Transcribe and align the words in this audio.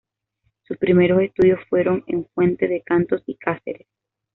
Sus 0.63 0.77
primeros 0.79 1.21
estudios 1.21 1.59
fueron 1.69 2.03
en 2.07 2.25
Fuente 2.33 2.67
de 2.67 2.81
Cantos 2.81 3.21
y 3.27 3.35
Cáceres. 3.35 3.85